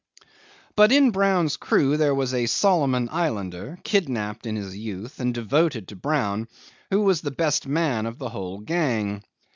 [0.75, 5.89] 'But in Brown's crew there was a Solomon Islander, kidnapped in his youth and devoted
[5.89, 6.47] to Brown,
[6.89, 9.23] who was the best man of the whole gang.